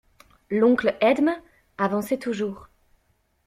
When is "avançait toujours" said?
1.77-2.69